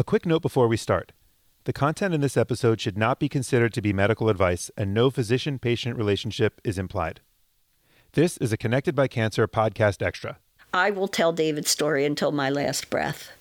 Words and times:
A 0.00 0.02
quick 0.02 0.24
note 0.24 0.40
before 0.40 0.66
we 0.66 0.78
start. 0.78 1.12
The 1.64 1.74
content 1.74 2.14
in 2.14 2.22
this 2.22 2.38
episode 2.38 2.80
should 2.80 2.96
not 2.96 3.20
be 3.20 3.28
considered 3.28 3.74
to 3.74 3.82
be 3.82 3.92
medical 3.92 4.30
advice, 4.30 4.70
and 4.74 4.94
no 4.94 5.10
physician 5.10 5.58
patient 5.58 5.94
relationship 5.94 6.58
is 6.64 6.78
implied. 6.78 7.20
This 8.12 8.38
is 8.38 8.50
a 8.50 8.56
Connected 8.56 8.94
by 8.94 9.08
Cancer 9.08 9.46
podcast 9.46 10.00
extra. 10.00 10.38
I 10.72 10.90
will 10.90 11.06
tell 11.06 11.34
David's 11.34 11.70
story 11.70 12.06
until 12.06 12.32
my 12.32 12.48
last 12.48 12.88
breath. 12.88 13.32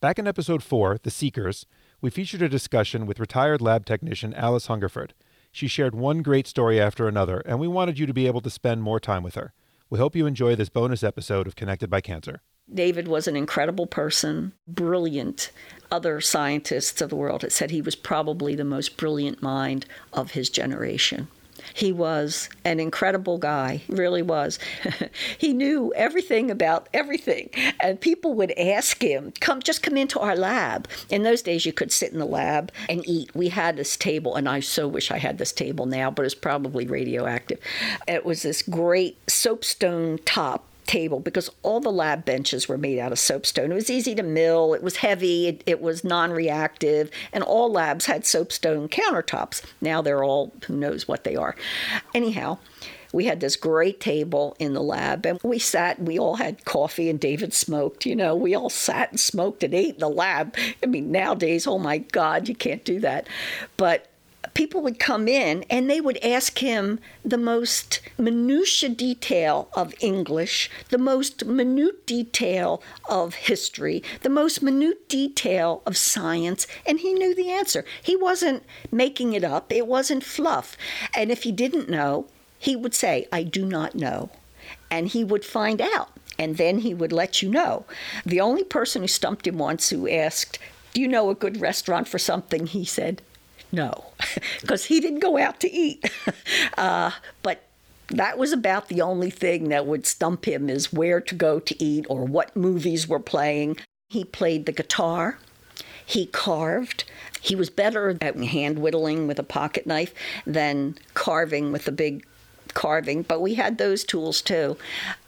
Back 0.00 0.18
in 0.18 0.26
episode 0.26 0.64
4, 0.64 0.98
The 1.00 1.12
Seekers, 1.12 1.64
we 2.00 2.10
featured 2.10 2.42
a 2.42 2.48
discussion 2.48 3.06
with 3.06 3.20
retired 3.20 3.60
lab 3.60 3.86
technician 3.86 4.34
Alice 4.34 4.66
Hungerford. 4.66 5.14
She 5.52 5.68
shared 5.68 5.94
one 5.94 6.22
great 6.22 6.48
story 6.48 6.80
after 6.80 7.06
another, 7.06 7.40
and 7.46 7.60
we 7.60 7.68
wanted 7.68 8.00
you 8.00 8.06
to 8.06 8.12
be 8.12 8.26
able 8.26 8.40
to 8.40 8.50
spend 8.50 8.82
more 8.82 8.98
time 8.98 9.22
with 9.22 9.36
her. 9.36 9.52
We 9.90 9.98
hope 9.98 10.14
you 10.14 10.26
enjoy 10.26 10.54
this 10.54 10.68
bonus 10.68 11.02
episode 11.02 11.48
of 11.48 11.56
Connected 11.56 11.90
by 11.90 12.00
Cancer. 12.00 12.42
David 12.72 13.08
was 13.08 13.26
an 13.26 13.34
incredible 13.34 13.88
person, 13.88 14.52
brilliant. 14.68 15.50
Other 15.90 16.20
scientists 16.20 17.00
of 17.00 17.10
the 17.10 17.16
world 17.16 17.42
had 17.42 17.50
said 17.50 17.72
he 17.72 17.82
was 17.82 17.96
probably 17.96 18.54
the 18.54 18.64
most 18.64 18.96
brilliant 18.96 19.42
mind 19.42 19.86
of 20.12 20.30
his 20.30 20.48
generation. 20.48 21.26
He 21.74 21.92
was 21.92 22.48
an 22.64 22.80
incredible 22.80 23.38
guy, 23.38 23.82
really 23.88 24.22
was. 24.22 24.58
he 25.38 25.52
knew 25.52 25.92
everything 25.96 26.50
about 26.50 26.88
everything. 26.92 27.50
And 27.80 28.00
people 28.00 28.34
would 28.34 28.52
ask 28.58 29.02
him, 29.02 29.32
come 29.40 29.60
just 29.60 29.82
come 29.82 29.96
into 29.96 30.18
our 30.20 30.36
lab. 30.36 30.88
In 31.08 31.22
those 31.22 31.42
days 31.42 31.66
you 31.66 31.72
could 31.72 31.92
sit 31.92 32.12
in 32.12 32.18
the 32.18 32.24
lab 32.24 32.72
and 32.88 33.06
eat. 33.06 33.34
We 33.34 33.48
had 33.48 33.76
this 33.76 33.96
table 33.96 34.36
and 34.36 34.48
I 34.48 34.60
so 34.60 34.88
wish 34.88 35.10
I 35.10 35.18
had 35.18 35.38
this 35.38 35.52
table 35.52 35.86
now, 35.86 36.10
but 36.10 36.24
it's 36.24 36.34
probably 36.34 36.86
radioactive. 36.86 37.58
It 38.06 38.24
was 38.24 38.42
this 38.42 38.62
great 38.62 39.18
soapstone 39.28 40.18
top 40.24 40.66
table 40.90 41.20
because 41.20 41.48
all 41.62 41.78
the 41.78 41.92
lab 41.92 42.24
benches 42.24 42.68
were 42.68 42.76
made 42.76 42.98
out 42.98 43.12
of 43.12 43.18
soapstone. 43.18 43.70
It 43.70 43.76
was 43.76 43.90
easy 43.90 44.14
to 44.16 44.24
mill, 44.24 44.74
it 44.74 44.82
was 44.82 44.96
heavy, 44.96 45.46
it, 45.46 45.62
it 45.64 45.80
was 45.80 46.02
non 46.02 46.32
reactive, 46.32 47.10
and 47.32 47.44
all 47.44 47.70
labs 47.70 48.06
had 48.06 48.26
soapstone 48.26 48.88
countertops. 48.88 49.62
Now 49.80 50.02
they're 50.02 50.24
all, 50.24 50.52
who 50.66 50.76
knows 50.76 51.06
what 51.06 51.22
they 51.22 51.36
are. 51.36 51.54
Anyhow, 52.12 52.58
we 53.12 53.26
had 53.26 53.40
this 53.40 53.54
great 53.56 54.00
table 54.00 54.56
in 54.58 54.72
the 54.72 54.82
lab 54.82 55.26
and 55.26 55.40
we 55.42 55.58
sat 55.58 56.00
we 56.00 56.16
all 56.16 56.36
had 56.36 56.64
coffee 56.64 57.10
and 57.10 57.18
david 57.18 57.52
smoked 57.52 58.06
you 58.06 58.14
know 58.14 58.36
we 58.36 58.54
all 58.54 58.70
sat 58.70 59.10
and 59.10 59.18
smoked 59.18 59.64
and 59.64 59.74
ate 59.74 59.94
in 59.94 60.00
the 60.00 60.08
lab 60.08 60.54
i 60.80 60.86
mean 60.86 61.10
nowadays 61.10 61.66
oh 61.66 61.78
my 61.78 61.98
god 61.98 62.48
you 62.48 62.54
can't 62.54 62.84
do 62.84 63.00
that 63.00 63.26
but 63.76 64.09
people 64.54 64.82
would 64.82 64.98
come 64.98 65.28
in 65.28 65.64
and 65.70 65.88
they 65.88 66.00
would 66.00 66.18
ask 66.24 66.58
him 66.58 66.98
the 67.24 67.38
most 67.38 68.00
minutia 68.18 68.88
detail 68.88 69.68
of 69.74 69.94
English, 70.00 70.70
the 70.88 70.98
most 70.98 71.44
minute 71.44 72.06
detail 72.06 72.82
of 73.08 73.34
history, 73.34 74.02
the 74.22 74.28
most 74.28 74.62
minute 74.62 75.08
detail 75.08 75.82
of 75.86 75.96
science, 75.96 76.66
and 76.86 77.00
he 77.00 77.12
knew 77.12 77.34
the 77.34 77.50
answer. 77.50 77.84
He 78.02 78.16
wasn't 78.16 78.64
making 78.90 79.32
it 79.34 79.44
up, 79.44 79.72
it 79.72 79.86
wasn't 79.86 80.24
fluff. 80.24 80.76
And 81.14 81.30
if 81.30 81.42
he 81.42 81.52
didn't 81.52 81.88
know, 81.88 82.26
he 82.58 82.76
would 82.76 82.94
say, 82.94 83.26
I 83.32 83.42
do 83.42 83.64
not 83.64 83.94
know. 83.94 84.30
And 84.90 85.08
he 85.08 85.24
would 85.24 85.44
find 85.44 85.80
out, 85.80 86.10
and 86.38 86.56
then 86.56 86.80
he 86.80 86.94
would 86.94 87.12
let 87.12 87.42
you 87.42 87.48
know. 87.48 87.86
The 88.24 88.40
only 88.40 88.64
person 88.64 89.02
who 89.02 89.08
stumped 89.08 89.46
him 89.46 89.58
once 89.58 89.90
who 89.90 90.08
asked, 90.08 90.58
Do 90.92 91.00
you 91.00 91.08
know 91.08 91.30
a 91.30 91.34
good 91.34 91.60
restaurant 91.60 92.08
for 92.08 92.18
something? 92.18 92.66
He 92.66 92.84
said, 92.84 93.22
no, 93.72 94.06
because 94.60 94.84
he 94.84 95.00
didn't 95.00 95.20
go 95.20 95.38
out 95.38 95.60
to 95.60 95.70
eat. 95.70 96.10
uh, 96.78 97.10
but 97.42 97.62
that 98.08 98.38
was 98.38 98.52
about 98.52 98.88
the 98.88 99.00
only 99.00 99.30
thing 99.30 99.68
that 99.68 99.86
would 99.86 100.06
stump 100.06 100.46
him 100.46 100.68
is 100.68 100.92
where 100.92 101.20
to 101.20 101.34
go 101.34 101.60
to 101.60 101.82
eat 101.82 102.06
or 102.08 102.24
what 102.24 102.56
movies 102.56 103.06
were 103.06 103.20
playing. 103.20 103.76
He 104.08 104.24
played 104.24 104.66
the 104.66 104.72
guitar. 104.72 105.38
He 106.04 106.26
carved. 106.26 107.04
He 107.40 107.54
was 107.54 107.70
better 107.70 108.18
at 108.20 108.36
hand 108.36 108.80
whittling 108.80 109.28
with 109.28 109.38
a 109.38 109.44
pocket 109.44 109.86
knife 109.86 110.12
than 110.44 110.98
carving 111.14 111.70
with 111.70 111.86
a 111.86 111.92
big 111.92 112.26
carving, 112.74 113.22
but 113.22 113.40
we 113.40 113.54
had 113.54 113.78
those 113.78 114.04
tools 114.04 114.42
too. 114.42 114.76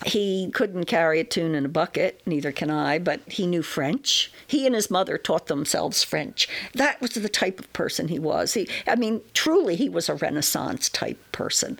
He 0.04 0.50
couldn't 0.52 0.84
carry 0.84 1.20
a 1.20 1.24
tune 1.24 1.54
in 1.54 1.64
a 1.64 1.68
bucket, 1.68 2.20
neither 2.26 2.52
can 2.52 2.70
I, 2.70 2.98
but 2.98 3.20
he 3.26 3.46
knew 3.46 3.62
French. 3.62 4.32
He 4.46 4.66
and 4.66 4.74
his 4.74 4.90
mother 4.90 5.18
taught 5.18 5.46
themselves 5.46 6.02
French. 6.02 6.48
That 6.74 7.00
was 7.00 7.12
the 7.12 7.28
type 7.28 7.58
of 7.58 7.72
person 7.72 8.08
he 8.08 8.18
was. 8.18 8.54
He, 8.54 8.68
I 8.86 8.96
mean, 8.96 9.20
truly, 9.34 9.76
he 9.76 9.88
was 9.88 10.08
a 10.08 10.14
Renaissance 10.14 10.88
type 10.88 11.18
person 11.32 11.78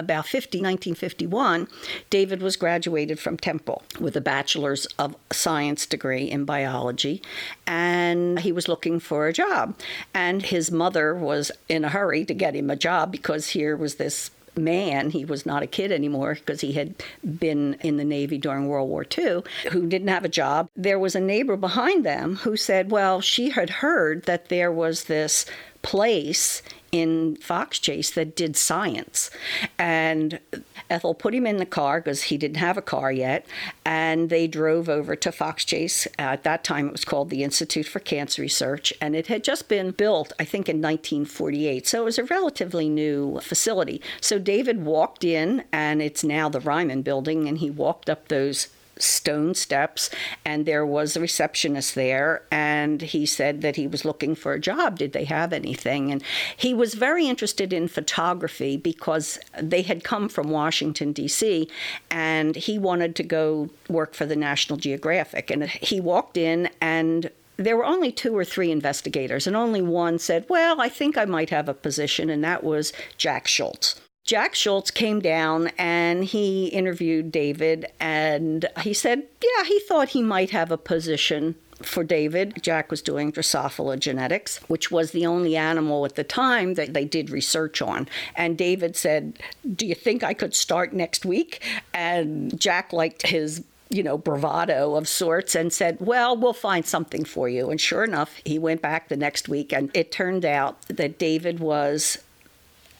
about 0.00 0.26
50, 0.26 0.58
1951, 0.58 1.68
David 2.08 2.42
was 2.42 2.56
graduated 2.56 3.20
from 3.20 3.36
Temple 3.36 3.82
with 4.00 4.16
a 4.16 4.20
bachelor's 4.20 4.86
of 4.98 5.14
science 5.30 5.86
degree 5.86 6.24
in 6.24 6.44
biology, 6.44 7.22
and 7.66 8.40
he 8.40 8.50
was 8.50 8.66
looking 8.66 8.98
for 8.98 9.26
a 9.26 9.32
job. 9.32 9.78
And 10.14 10.42
his 10.42 10.70
mother 10.70 11.14
was 11.14 11.52
in 11.68 11.84
a 11.84 11.90
hurry 11.90 12.24
to 12.24 12.34
get 12.34 12.56
him 12.56 12.70
a 12.70 12.76
job 12.76 13.12
because 13.12 13.50
here 13.50 13.76
was 13.76 13.96
this 13.96 14.30
man, 14.56 15.10
he 15.10 15.24
was 15.24 15.46
not 15.46 15.62
a 15.62 15.66
kid 15.66 15.92
anymore 15.92 16.34
because 16.34 16.60
he 16.60 16.72
had 16.72 16.94
been 17.38 17.74
in 17.80 17.96
the 17.96 18.04
Navy 18.04 18.38
during 18.38 18.68
World 18.68 18.88
War 18.88 19.04
II, 19.16 19.42
who 19.70 19.86
didn't 19.86 20.08
have 20.08 20.24
a 20.24 20.28
job. 20.28 20.68
There 20.76 20.98
was 20.98 21.14
a 21.14 21.20
neighbor 21.20 21.56
behind 21.56 22.04
them 22.04 22.36
who 22.36 22.56
said, 22.56 22.90
Well, 22.90 23.20
she 23.20 23.50
had 23.50 23.70
heard 23.70 24.24
that 24.24 24.48
there 24.48 24.72
was 24.72 25.04
this 25.04 25.46
place 25.82 26.62
in 26.92 27.36
Fox 27.36 27.78
Chase 27.78 28.10
that 28.10 28.34
did 28.34 28.56
science. 28.56 29.30
And 29.78 30.40
Ethel 30.88 31.14
put 31.14 31.34
him 31.34 31.46
in 31.46 31.58
the 31.58 31.66
car 31.66 32.00
because 32.00 32.24
he 32.24 32.36
didn't 32.36 32.56
have 32.56 32.76
a 32.76 32.82
car 32.82 33.12
yet. 33.12 33.46
And 33.84 34.28
they 34.28 34.46
drove 34.46 34.88
over 34.88 35.14
to 35.16 35.32
Fox 35.32 35.64
Chase. 35.64 36.06
Uh, 36.18 36.22
at 36.22 36.44
that 36.44 36.64
time, 36.64 36.88
it 36.88 36.92
was 36.92 37.04
called 37.04 37.30
the 37.30 37.44
Institute 37.44 37.86
for 37.86 38.00
Cancer 38.00 38.42
Research. 38.42 38.92
And 39.00 39.14
it 39.14 39.28
had 39.28 39.44
just 39.44 39.68
been 39.68 39.92
built, 39.92 40.32
I 40.38 40.44
think, 40.44 40.68
in 40.68 40.76
1948. 40.76 41.86
So 41.86 42.02
it 42.02 42.04
was 42.04 42.18
a 42.18 42.24
relatively 42.24 42.88
new 42.88 43.40
facility. 43.40 44.02
So 44.20 44.38
David 44.38 44.84
walked 44.84 45.24
in, 45.24 45.64
and 45.72 46.02
it's 46.02 46.24
now 46.24 46.48
the 46.48 46.60
Reimann 46.60 47.04
building, 47.04 47.48
and 47.48 47.58
he 47.58 47.70
walked 47.70 48.10
up 48.10 48.28
those 48.28 48.68
stone 49.02 49.54
steps, 49.54 50.10
and 50.44 50.66
there 50.66 50.86
was 50.86 51.16
a 51.16 51.20
receptionist 51.20 51.94
there, 51.94 52.42
and 52.50 53.02
he 53.02 53.26
said 53.26 53.62
that 53.62 53.76
he 53.76 53.86
was 53.86 54.04
looking 54.04 54.34
for 54.34 54.52
a 54.52 54.60
job. 54.60 54.98
Did 54.98 55.12
they 55.12 55.24
have 55.24 55.52
anything? 55.52 56.10
And 56.10 56.22
he 56.56 56.74
was 56.74 56.94
very 56.94 57.26
interested 57.26 57.72
in 57.72 57.88
photography 57.88 58.76
because 58.76 59.38
they 59.60 59.82
had 59.82 60.04
come 60.04 60.28
from 60.28 60.50
Washington, 60.50 61.12
D.C., 61.12 61.68
and 62.10 62.56
he 62.56 62.78
wanted 62.78 63.16
to 63.16 63.22
go 63.22 63.70
work 63.88 64.14
for 64.14 64.26
the 64.26 64.36
National 64.36 64.78
Geographic. 64.78 65.50
And 65.50 65.68
he 65.68 66.00
walked 66.00 66.36
in 66.36 66.68
and 66.80 67.30
there 67.60 67.76
were 67.76 67.84
only 67.84 68.10
two 68.10 68.34
or 68.34 68.44
three 68.44 68.70
investigators, 68.70 69.46
and 69.46 69.54
only 69.54 69.82
one 69.82 70.18
said, 70.18 70.46
Well, 70.48 70.80
I 70.80 70.88
think 70.88 71.18
I 71.18 71.26
might 71.26 71.50
have 71.50 71.68
a 71.68 71.74
position, 71.74 72.30
and 72.30 72.42
that 72.42 72.64
was 72.64 72.92
Jack 73.18 73.46
Schultz. 73.46 74.00
Jack 74.30 74.54
Schultz 74.54 74.92
came 74.92 75.18
down 75.18 75.72
and 75.76 76.22
he 76.22 76.68
interviewed 76.68 77.32
David, 77.32 77.86
and 77.98 78.64
he 78.82 78.94
said, 78.94 79.24
yeah, 79.42 79.64
he 79.64 79.80
thought 79.80 80.10
he 80.10 80.22
might 80.22 80.50
have 80.50 80.70
a 80.70 80.78
position 80.78 81.56
for 81.82 82.04
David. 82.04 82.62
Jack 82.62 82.92
was 82.92 83.02
doing 83.02 83.32
Drosophila 83.32 83.98
genetics, 83.98 84.58
which 84.68 84.88
was 84.88 85.10
the 85.10 85.26
only 85.26 85.56
animal 85.56 86.04
at 86.04 86.14
the 86.14 86.22
time 86.22 86.74
that 86.74 86.94
they 86.94 87.04
did 87.04 87.28
research 87.28 87.82
on. 87.82 88.06
And 88.36 88.56
David 88.56 88.94
said, 88.94 89.40
Do 89.74 89.84
you 89.84 89.96
think 89.96 90.22
I 90.22 90.32
could 90.32 90.54
start 90.54 90.92
next 90.92 91.24
week? 91.24 91.60
And 91.92 92.56
Jack 92.56 92.92
liked 92.92 93.26
his 93.26 93.64
you 93.88 94.04
know, 94.04 94.16
bravado 94.16 94.94
of 94.94 95.08
sorts 95.08 95.56
and 95.56 95.72
said, 95.72 95.96
Well, 95.98 96.36
we'll 96.36 96.52
find 96.52 96.86
something 96.86 97.24
for 97.24 97.48
you. 97.48 97.68
And 97.68 97.80
sure 97.80 98.04
enough, 98.04 98.40
he 98.44 98.60
went 98.60 98.80
back 98.80 99.08
the 99.08 99.16
next 99.16 99.48
week, 99.48 99.72
and 99.72 99.90
it 99.92 100.12
turned 100.12 100.44
out 100.44 100.82
that 100.82 101.18
David 101.18 101.58
was 101.58 102.18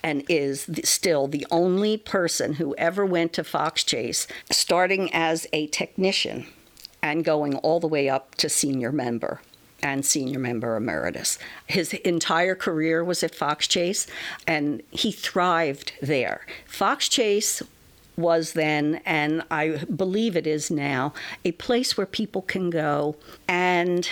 and 0.02 0.24
is 0.28 0.68
still 0.84 1.26
the 1.26 1.46
only 1.50 1.96
person 1.96 2.54
who 2.54 2.74
ever 2.76 3.04
went 3.04 3.32
to 3.34 3.44
Fox 3.44 3.84
Chase, 3.84 4.26
starting 4.50 5.12
as 5.12 5.46
a 5.52 5.66
technician 5.68 6.46
and 7.02 7.24
going 7.24 7.56
all 7.56 7.80
the 7.80 7.86
way 7.86 8.08
up 8.08 8.34
to 8.36 8.48
senior 8.48 8.92
member 8.92 9.40
and 9.82 10.04
senior 10.04 10.38
member 10.38 10.76
emeritus. 10.76 11.38
His 11.66 11.94
entire 11.94 12.54
career 12.54 13.02
was 13.02 13.22
at 13.22 13.34
Fox 13.34 13.66
Chase, 13.66 14.06
and 14.46 14.82
he 14.90 15.10
thrived 15.10 15.92
there. 16.02 16.46
Fox 16.66 17.08
Chase 17.08 17.62
was 18.16 18.52
then, 18.52 19.00
and 19.06 19.42
I 19.50 19.78
believe 19.84 20.36
it 20.36 20.46
is 20.46 20.70
now, 20.70 21.14
a 21.44 21.52
place 21.52 21.96
where 21.96 22.06
people 22.06 22.42
can 22.42 22.68
go 22.68 23.16
and 23.48 24.08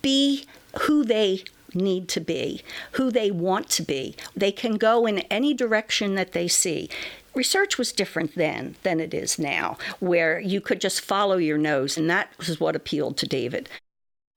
be 0.00 0.46
who 0.82 1.04
they 1.04 1.44
need 1.74 2.08
to 2.08 2.20
be, 2.20 2.62
who 2.92 3.10
they 3.10 3.30
want 3.30 3.68
to 3.70 3.82
be. 3.82 4.16
They 4.36 4.52
can 4.52 4.76
go 4.76 5.06
in 5.06 5.20
any 5.20 5.54
direction 5.54 6.14
that 6.14 6.32
they 6.32 6.48
see. 6.48 6.88
Research 7.34 7.78
was 7.78 7.92
different 7.92 8.34
then 8.34 8.76
than 8.82 9.00
it 9.00 9.14
is 9.14 9.38
now, 9.38 9.78
where 10.00 10.38
you 10.38 10.60
could 10.60 10.80
just 10.80 11.00
follow 11.00 11.36
your 11.36 11.58
nose, 11.58 11.96
and 11.96 12.08
that 12.10 12.30
was 12.38 12.60
what 12.60 12.76
appealed 12.76 13.16
to 13.18 13.26
David. 13.26 13.68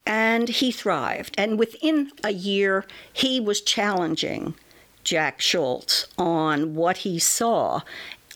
And 0.05 0.49
he 0.49 0.71
thrived. 0.71 1.35
And 1.37 1.59
within 1.59 2.11
a 2.23 2.31
year, 2.31 2.85
he 3.11 3.39
was 3.39 3.61
challenging 3.61 4.53
Jack 5.03 5.41
Schultz 5.41 6.07
on 6.17 6.75
what 6.75 6.97
he 6.97 7.19
saw 7.19 7.81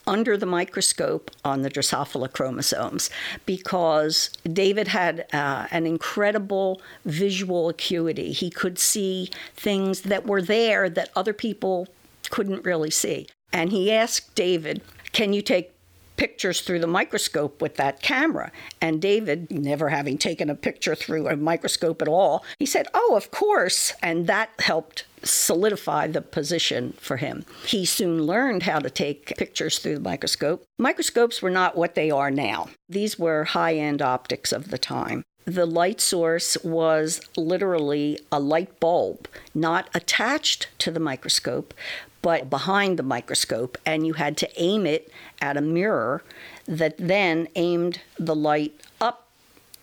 under 0.10 0.36
the 0.36 0.46
microscope 0.46 1.30
on 1.46 1.62
the 1.62 1.70
Drosophila 1.70 2.34
chromosomes 2.34 3.12
because 3.46 4.32
David 4.52 4.88
had 4.88 5.28
uh, 5.32 5.68
an 5.70 5.86
incredible 5.86 6.82
visual 7.06 7.70
acuity. 7.70 8.32
He 8.32 8.50
could 8.50 8.80
see 8.80 9.30
things 9.56 10.02
that 10.02 10.26
were 10.26 10.42
there 10.42 10.90
that 10.90 11.12
other 11.16 11.32
people 11.32 11.88
couldn't 12.32 12.66
really 12.66 12.90
see. 12.90 13.28
And 13.54 13.72
he 13.72 13.92
asked 13.92 14.34
David, 14.34 14.82
Can 15.12 15.32
you 15.32 15.44
take 15.44 15.72
pictures 16.20 16.60
through 16.60 16.80
the 16.80 16.86
microscope 16.88 17.62
with 17.62 17.78
that 17.78 18.02
camera. 18.02 18.52
And 18.82 19.02
David, 19.02 19.50
never 19.50 19.88
having 19.88 20.18
taken 20.18 20.50
a 20.50 20.56
picture 20.56 20.94
through 20.94 21.30
a 21.30 21.38
microscope 21.38 22.02
at 22.02 22.10
all, 22.10 22.44
he 22.60 22.66
said, 22.66 22.88
Oh, 22.94 23.16
of 23.16 23.32
course. 23.32 23.94
And 24.04 24.28
that 24.28 24.50
helped 24.60 25.06
solidify 25.24 26.08
the 26.08 26.22
position 26.22 26.94
for 27.00 27.18
him. 27.18 27.46
He 27.66 27.86
soon 27.86 28.24
learned 28.24 28.64
how 28.64 28.80
to 28.80 28.90
take 28.90 29.38
pictures 29.38 29.80
through 29.80 29.96
the 29.96 30.02
microscope. 30.02 30.66
Microscopes 30.78 31.42
were 31.42 31.50
not 31.50 31.78
what 31.78 31.96
they 31.96 32.12
are 32.12 32.32
now, 32.32 32.70
these 32.90 33.18
were 33.18 33.46
high 33.46 33.76
end 33.76 34.02
optics 34.02 34.52
of 34.52 34.72
the 34.72 34.78
time. 34.78 35.24
The 35.46 35.66
light 35.66 36.00
source 36.00 36.58
was 36.64 37.22
literally 37.36 38.20
a 38.32 38.40
light 38.40 38.80
bulb, 38.80 39.28
not 39.56 39.90
attached 39.96 40.68
to 40.80 40.92
the 40.92 41.00
microscope, 41.00 41.74
but 42.22 42.50
behind 42.50 42.98
the 42.98 43.04
microscope, 43.04 43.78
and 43.86 44.06
you 44.06 44.14
had 44.14 44.38
to 44.38 44.62
aim 44.62 44.86
it 44.86 45.12
at 45.42 45.58
a 45.58 45.62
mirror 45.62 46.24
that 46.66 46.96
then 46.98 47.48
aimed 47.56 48.02
the 48.18 48.36
light 48.36 48.80
up 49.00 49.28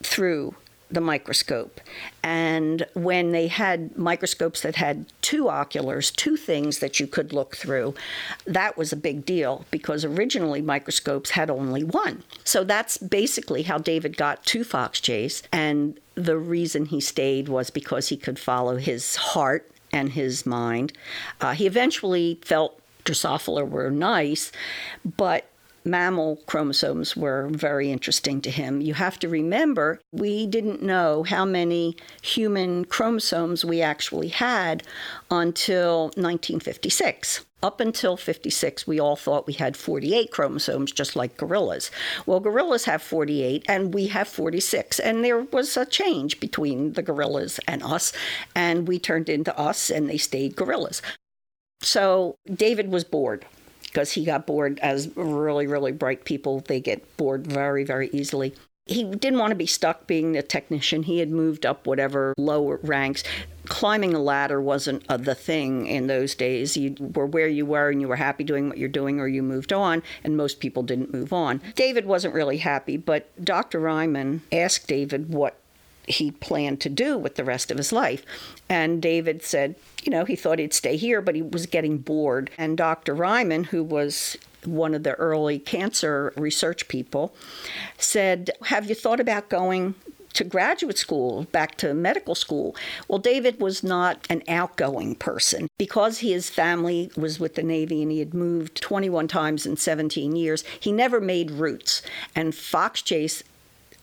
through 0.02 0.54
the 0.90 1.00
microscope. 1.00 1.80
And 2.22 2.86
when 2.94 3.32
they 3.32 3.48
had 3.48 3.96
microscopes 3.98 4.60
that 4.60 4.76
had 4.76 5.06
two 5.20 5.48
oculars, 5.48 6.10
two 6.10 6.36
things 6.36 6.78
that 6.78 7.00
you 7.00 7.06
could 7.06 7.32
look 7.32 7.56
through, 7.56 7.94
that 8.44 8.76
was 8.76 8.92
a 8.92 8.96
big 8.96 9.24
deal 9.24 9.64
because 9.70 10.04
originally 10.04 10.62
microscopes 10.62 11.30
had 11.30 11.50
only 11.50 11.82
one. 11.82 12.22
So 12.44 12.62
that's 12.62 12.98
basically 12.98 13.62
how 13.62 13.78
David 13.78 14.16
got 14.16 14.44
to 14.46 14.62
Fox 14.62 15.00
Chase. 15.00 15.42
And 15.52 15.98
the 16.14 16.38
reason 16.38 16.86
he 16.86 17.00
stayed 17.00 17.48
was 17.48 17.70
because 17.70 18.08
he 18.08 18.16
could 18.16 18.38
follow 18.38 18.76
his 18.76 19.16
heart 19.16 19.70
and 19.96 20.10
his 20.12 20.46
mind. 20.46 20.92
Uh, 21.40 21.52
he 21.52 21.66
eventually 21.66 22.38
felt 22.42 22.80
Drosophila 23.04 23.68
were 23.68 23.90
nice, 23.90 24.52
but 25.04 25.46
mammal 25.86 26.36
chromosomes 26.46 27.16
were 27.16 27.48
very 27.50 27.90
interesting 27.90 28.40
to 28.42 28.50
him. 28.50 28.80
You 28.80 28.94
have 28.94 29.18
to 29.20 29.28
remember, 29.28 30.00
we 30.12 30.46
didn't 30.46 30.82
know 30.82 31.22
how 31.22 31.44
many 31.44 31.96
human 32.22 32.84
chromosomes 32.84 33.64
we 33.64 33.80
actually 33.80 34.28
had 34.28 34.82
until 35.30 36.06
1956. 36.16 37.44
Up 37.62 37.80
until 37.80 38.16
56, 38.16 38.86
we 38.86 39.00
all 39.00 39.16
thought 39.16 39.46
we 39.46 39.54
had 39.54 39.76
48 39.76 40.30
chromosomes, 40.30 40.92
just 40.92 41.16
like 41.16 41.38
gorillas. 41.38 41.90
Well, 42.26 42.38
gorillas 42.38 42.84
have 42.84 43.00
48 43.02 43.64
and 43.66 43.94
we 43.94 44.08
have 44.08 44.28
46. 44.28 45.00
And 45.00 45.24
there 45.24 45.40
was 45.40 45.76
a 45.76 45.86
change 45.86 46.38
between 46.38 46.92
the 46.92 47.02
gorillas 47.02 47.58
and 47.66 47.82
us, 47.82 48.12
and 48.54 48.86
we 48.86 48.98
turned 48.98 49.28
into 49.28 49.56
us 49.58 49.90
and 49.90 50.08
they 50.08 50.18
stayed 50.18 50.54
gorillas. 50.54 51.00
So 51.80 52.36
David 52.46 52.90
was 52.90 53.04
bored 53.04 53.46
because 53.86 54.12
he 54.12 54.24
got 54.24 54.46
bored 54.46 54.78
as 54.80 55.08
really, 55.16 55.66
really 55.66 55.92
bright 55.92 56.24
people. 56.24 56.60
They 56.60 56.80
get 56.80 57.16
bored 57.16 57.46
very, 57.46 57.84
very 57.84 58.10
easily. 58.12 58.54
He 58.88 59.02
didn't 59.02 59.40
want 59.40 59.50
to 59.50 59.56
be 59.56 59.66
stuck 59.66 60.06
being 60.06 60.36
a 60.36 60.42
technician. 60.42 61.02
He 61.02 61.18
had 61.18 61.30
moved 61.30 61.66
up 61.66 61.88
whatever 61.88 62.34
lower 62.38 62.78
ranks. 62.84 63.24
Climbing 63.64 64.14
a 64.14 64.20
ladder 64.20 64.60
wasn't 64.60 65.02
uh, 65.08 65.16
the 65.16 65.34
thing 65.34 65.86
in 65.86 66.06
those 66.06 66.36
days. 66.36 66.76
You 66.76 66.94
were 67.00 67.26
where 67.26 67.48
you 67.48 67.66
were 67.66 67.88
and 67.88 68.00
you 68.00 68.06
were 68.06 68.14
happy 68.14 68.44
doing 68.44 68.68
what 68.68 68.78
you're 68.78 68.88
doing, 68.88 69.18
or 69.18 69.26
you 69.26 69.42
moved 69.42 69.72
on, 69.72 70.04
and 70.22 70.36
most 70.36 70.60
people 70.60 70.84
didn't 70.84 71.12
move 71.12 71.32
on. 71.32 71.60
David 71.74 72.06
wasn't 72.06 72.34
really 72.34 72.58
happy, 72.58 72.96
but 72.96 73.28
Dr. 73.44 73.80
Reimann 73.80 74.42
asked 74.52 74.86
David 74.86 75.34
what 75.34 75.58
he 76.06 76.30
planned 76.30 76.80
to 76.80 76.88
do 76.88 77.18
with 77.18 77.34
the 77.34 77.44
rest 77.44 77.70
of 77.70 77.76
his 77.76 77.92
life. 77.92 78.24
And 78.68 79.02
David 79.02 79.42
said, 79.42 79.74
you 80.02 80.10
know, 80.10 80.24
he 80.24 80.36
thought 80.36 80.58
he'd 80.58 80.74
stay 80.74 80.96
here, 80.96 81.20
but 81.20 81.34
he 81.34 81.42
was 81.42 81.66
getting 81.66 81.98
bored. 81.98 82.50
And 82.56 82.76
Dr. 82.76 83.14
Reimann, 83.14 83.66
who 83.66 83.82
was 83.82 84.36
one 84.64 84.94
of 84.94 85.02
the 85.02 85.14
early 85.14 85.58
cancer 85.58 86.32
research 86.36 86.88
people, 86.88 87.34
said, 87.98 88.50
Have 88.64 88.88
you 88.88 88.94
thought 88.94 89.20
about 89.20 89.48
going 89.48 89.94
to 90.36 90.44
graduate 90.44 90.98
school, 90.98 91.44
back 91.44 91.78
to 91.78 91.94
medical 91.94 92.34
school. 92.34 92.76
Well, 93.08 93.18
David 93.18 93.58
was 93.58 93.82
not 93.82 94.26
an 94.28 94.42
outgoing 94.48 95.14
person. 95.14 95.68
Because 95.78 96.18
his 96.18 96.50
family 96.50 97.10
was 97.16 97.40
with 97.40 97.54
the 97.54 97.62
Navy 97.62 98.02
and 98.02 98.12
he 98.12 98.18
had 98.18 98.34
moved 98.34 98.80
21 98.82 99.28
times 99.28 99.64
in 99.64 99.78
17 99.78 100.36
years, 100.36 100.62
he 100.78 100.92
never 100.92 101.22
made 101.22 101.50
roots. 101.50 102.02
And 102.34 102.54
Fox 102.54 103.00
Chase 103.00 103.42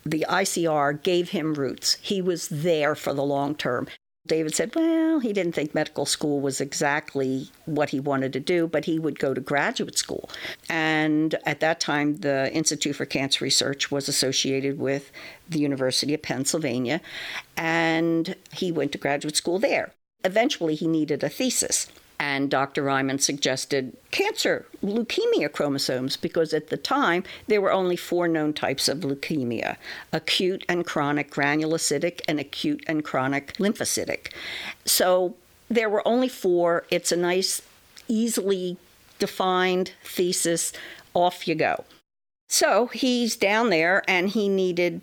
the 0.06 0.26
ICR 0.30 1.02
gave 1.02 1.30
him 1.30 1.54
roots. 1.54 1.98
He 2.02 2.22
was 2.22 2.50
there 2.50 2.96
for 2.96 3.14
the 3.14 3.24
long 3.24 3.56
term. 3.56 3.88
David 4.26 4.56
said, 4.56 4.74
well, 4.74 5.20
he 5.20 5.34
didn't 5.34 5.52
think 5.52 5.76
medical 5.76 6.06
school 6.06 6.40
was 6.40 6.62
exactly 6.62 7.50
what 7.66 7.90
he 7.90 8.00
wanted 8.00 8.32
to 8.34 8.40
do, 8.40 8.68
but 8.68 8.86
he 8.86 8.98
would 8.98 9.20
go 9.20 9.34
to 9.34 9.42
graduate 9.42 9.98
school. 9.98 10.30
And 10.70 11.36
at 11.46 11.60
that 11.60 11.82
time, 11.82 12.18
the 12.18 12.50
Institute 12.54 12.96
for 12.96 13.06
Cancer 13.06 13.44
Research 13.44 13.92
was 13.92 14.08
associated 14.08 14.80
with 14.80 15.12
the 15.50 15.60
University 15.60 16.14
of 16.14 16.22
Pennsylvania, 16.22 17.02
and 17.58 18.36
he 18.54 18.72
went 18.72 18.94
to 18.94 18.98
graduate 18.98 19.36
school 19.36 19.60
there. 19.60 19.92
Eventually, 20.24 20.76
he 20.76 20.88
needed 20.88 21.22
a 21.22 21.28
thesis. 21.28 21.88
And 22.20 22.50
Dr. 22.50 22.84
Reimann 22.84 23.20
suggested 23.20 23.98
cancer, 24.12 24.66
leukemia 24.84 25.52
chromosomes, 25.52 26.16
because 26.16 26.54
at 26.54 26.68
the 26.68 26.78
time 26.78 27.24
there 27.48 27.62
were 27.62 27.72
only 27.72 27.96
four 27.96 28.28
known 28.28 28.54
types 28.54 28.88
of 28.88 29.00
leukemia 29.00 29.78
acute 30.12 30.64
and 30.70 30.86
chronic 30.86 31.32
granulocytic, 31.32 32.22
and 32.28 32.40
acute 32.40 32.84
and 32.88 33.04
chronic 33.04 33.54
lymphocytic. 33.58 34.32
So 34.86 35.36
there 35.70 35.90
were 35.90 36.08
only 36.08 36.30
four. 36.30 36.86
It's 36.90 37.12
a 37.12 37.18
nice, 37.18 37.62
easily 38.08 38.78
defined 39.20 39.92
thesis. 40.04 40.72
Off 41.16 41.48
you 41.48 41.54
go. 41.54 41.86
So 42.50 42.88
he's 42.88 43.36
down 43.36 43.70
there 43.70 44.04
and 44.08 44.30
he 44.30 44.50
needed 44.50 45.02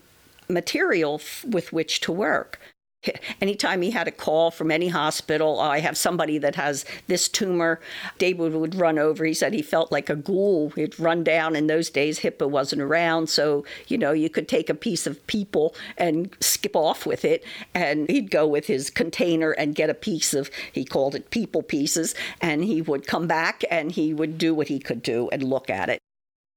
material 0.48 1.16
f- 1.16 1.44
with 1.44 1.72
which 1.72 2.00
to 2.00 2.12
work. 2.12 2.60
Anytime 3.40 3.82
he 3.82 3.90
had 3.90 4.08
a 4.08 4.12
call 4.12 4.50
from 4.50 4.70
any 4.70 4.88
hospital, 4.88 5.58
oh, 5.58 5.62
I 5.62 5.80
have 5.80 5.96
somebody 5.96 6.38
that 6.38 6.54
has 6.56 6.84
this 7.06 7.28
tumor, 7.28 7.80
David 8.18 8.52
would 8.52 8.74
run 8.74 8.98
over. 8.98 9.24
He 9.24 9.34
said 9.34 9.54
he 9.54 9.62
felt 9.62 9.90
like 9.90 10.10
a 10.10 10.16
ghoul. 10.16 10.70
He'd 10.70 10.98
run 11.00 11.24
down. 11.24 11.56
In 11.56 11.66
those 11.66 11.90
days, 11.90 12.20
HIPAA 12.20 12.48
wasn't 12.48 12.82
around, 12.82 13.28
so 13.28 13.64
you 13.88 13.96
know 13.96 14.12
you 14.12 14.28
could 14.28 14.48
take 14.48 14.68
a 14.68 14.74
piece 14.74 15.06
of 15.06 15.26
people 15.26 15.74
and 15.96 16.34
skip 16.40 16.76
off 16.76 17.06
with 17.06 17.24
it, 17.24 17.44
and 17.74 18.08
he'd 18.08 18.30
go 18.30 18.46
with 18.46 18.66
his 18.66 18.90
container 18.90 19.52
and 19.52 19.74
get 19.74 19.90
a 19.90 19.94
piece 19.94 20.34
of. 20.34 20.50
He 20.72 20.84
called 20.84 21.14
it 21.14 21.30
people 21.30 21.62
pieces, 21.62 22.14
and 22.40 22.64
he 22.64 22.82
would 22.82 23.06
come 23.06 23.26
back 23.26 23.64
and 23.70 23.92
he 23.92 24.12
would 24.12 24.38
do 24.38 24.54
what 24.54 24.68
he 24.68 24.78
could 24.78 25.02
do 25.02 25.28
and 25.30 25.42
look 25.42 25.70
at 25.70 25.88
it. 25.88 26.00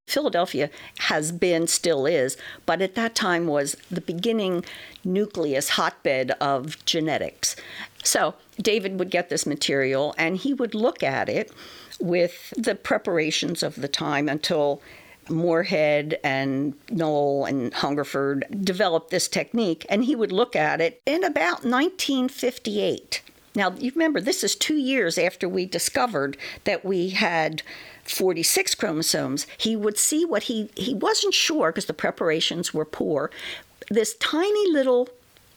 Philadelphia 0.07 0.69
has 0.99 1.31
been, 1.31 1.67
still 1.67 2.05
is, 2.05 2.37
but 2.65 2.81
at 2.81 2.95
that 2.95 3.15
time 3.15 3.47
was 3.47 3.77
the 3.89 4.01
beginning 4.01 4.65
nucleus 5.03 5.69
hotbed 5.69 6.31
of 6.41 6.83
genetics. 6.85 7.55
So 8.03 8.35
David 8.61 8.99
would 8.99 9.09
get 9.09 9.29
this 9.29 9.45
material 9.45 10.13
and 10.17 10.37
he 10.37 10.53
would 10.53 10.75
look 10.75 11.03
at 11.03 11.29
it 11.29 11.51
with 11.99 12.53
the 12.57 12.75
preparations 12.75 13.63
of 13.63 13.75
the 13.75 13.87
time 13.87 14.27
until 14.27 14.81
Moorhead 15.29 16.19
and 16.23 16.73
Nowell 16.89 17.45
and 17.45 17.73
Hungerford 17.73 18.45
developed 18.61 19.09
this 19.09 19.29
technique, 19.29 19.85
and 19.89 20.03
he 20.03 20.15
would 20.17 20.33
look 20.33 20.53
at 20.53 20.81
it 20.81 21.01
in 21.05 21.23
about 21.23 21.63
1958. 21.63 23.21
Now, 23.55 23.71
you 23.71 23.91
remember, 23.91 24.19
this 24.19 24.43
is 24.43 24.55
two 24.55 24.75
years 24.75 25.17
after 25.17 25.47
we 25.47 25.65
discovered 25.65 26.37
that 26.65 26.83
we 26.83 27.11
had 27.11 27.61
46 28.05 28.75
chromosomes. 28.75 29.47
He 29.57 29.75
would 29.75 29.97
see 29.97 30.25
what 30.25 30.43
he, 30.43 30.69
he 30.75 30.93
wasn't 30.93 31.33
sure 31.33 31.71
because 31.71 31.85
the 31.85 31.93
preparations 31.93 32.73
were 32.73 32.85
poor, 32.85 33.31
this 33.89 34.15
tiny 34.15 34.71
little, 34.71 35.09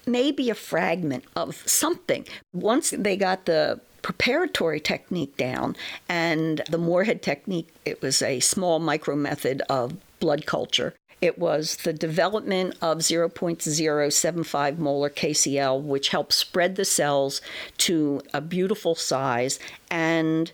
maybe 0.06 0.50
a 0.50 0.54
fragment 0.54 1.24
of 1.34 1.56
something. 1.66 2.26
Once 2.52 2.90
they 2.90 3.16
got 3.16 3.46
the 3.46 3.80
preparatory 4.02 4.78
technique 4.78 5.36
down 5.36 5.74
and 6.08 6.62
the 6.70 6.78
Moorhead 6.78 7.22
technique, 7.22 7.68
it 7.84 8.00
was 8.02 8.22
a 8.22 8.40
small 8.40 8.78
micro 8.78 9.16
method 9.16 9.62
of 9.68 9.96
blood 10.20 10.46
culture. 10.46 10.94
It 11.20 11.38
was 11.38 11.76
the 11.76 11.92
development 11.92 12.76
of 12.82 12.98
0.075 12.98 14.78
molar 14.78 15.10
KCl, 15.10 15.82
which 15.82 16.10
helped 16.10 16.34
spread 16.34 16.76
the 16.76 16.84
cells 16.84 17.40
to 17.78 18.20
a 18.34 18.40
beautiful 18.40 18.94
size. 18.94 19.58
And 19.90 20.52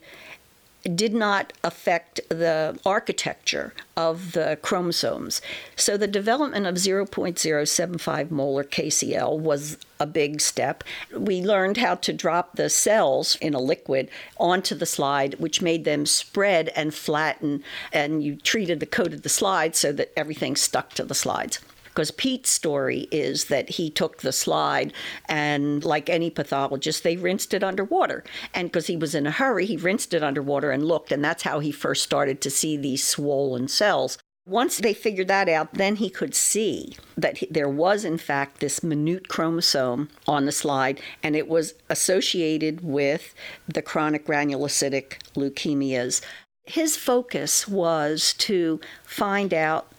did 0.83 1.15
not 1.15 1.53
affect 1.63 2.21
the 2.29 2.79
architecture 2.85 3.73
of 3.97 4.33
the 4.33 4.59
chromosomes. 4.63 5.41
So 5.77 5.97
the 5.97 6.07
development 6.07 6.67
of 6.67 6.77
0.075 6.77 8.31
molar 8.31 8.65
KCl 8.65 9.39
was 9.39 9.79
a 10.01 10.07
big 10.07 10.41
step. 10.41 10.83
We 11.17 11.43
learned 11.43 11.77
how 11.77 11.95
to 11.97 12.13
drop 12.13 12.57
the 12.57 12.69
cells 12.69 13.37
in 13.37 13.55
a 13.55 13.61
liquid 13.61 14.11
onto 14.39 14.75
the 14.75 14.87
slide, 14.87 15.35
which 15.35 15.63
made 15.63 15.85
them 15.85 16.07
spread 16.07 16.71
and 16.71 16.93
flatten, 16.93 17.63
and 17.93 18.23
you 18.25 18.37
treated 18.37 18.81
the 18.81 18.87
coat 18.87 19.13
of 19.13 19.23
the 19.23 19.29
slide 19.29 19.77
so 19.77 19.93
that 19.93 20.13
everything 20.17 20.57
stuck 20.57 20.93
to 20.95 21.05
the 21.05 21.15
slides. 21.15 21.61
Because 21.93 22.11
Pete's 22.11 22.49
story 22.49 23.07
is 23.11 23.45
that 23.47 23.69
he 23.71 23.91
took 23.91 24.23
the 24.23 24.33
slide 24.33 24.95
and, 25.29 25.85
like 25.85 26.09
any 26.09 26.31
pathologist, 26.31 27.03
they 27.03 27.17
rinsed 27.17 27.53
it 27.53 27.63
underwater. 27.63 28.25
And 28.55 28.69
because 28.69 28.87
he 28.87 28.97
was 28.97 29.15
in 29.15 29.27
a 29.27 29.31
hurry, 29.31 29.67
he 29.67 29.77
rinsed 29.77 30.15
it 30.15 30.23
underwater 30.23 30.71
and 30.71 30.87
looked, 30.87 31.13
and 31.13 31.23
that's 31.23 31.43
how 31.43 31.61
he 31.61 31.71
first 31.71 32.03
started 32.03 32.41
to 32.41 32.51
see 32.51 32.79
these 32.79 33.07
swollen 33.07 33.69
cells. 33.69 34.17
Once 34.47 34.79
they 34.79 34.95
figured 34.95 35.29
that 35.29 35.49
out, 35.49 35.75
then 35.75 35.97
he 35.97 36.09
could 36.11 36.35
see 36.35 36.97
that 37.17 37.39
there 37.51 37.69
was, 37.69 38.05
in 38.05 38.19
fact, 38.19 38.59
this 38.59 38.83
minute 38.83 39.29
chromosome 39.29 40.09
on 40.27 40.47
the 40.47 40.53
slide, 40.53 40.99
and 41.23 41.37
it 41.37 41.47
was 41.47 41.75
associated 41.91 42.83
with 42.83 43.35
the 43.69 43.83
chronic 43.83 44.27
granulocytic 44.27 45.19
leukemias. 45.37 46.23
His 46.65 46.97
focus 46.97 47.69
was 47.69 48.35
to 48.39 48.81
find 49.05 49.53
out 49.53 49.93